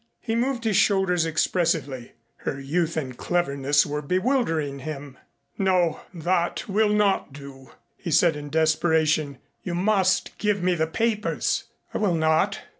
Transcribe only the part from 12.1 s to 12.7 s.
not.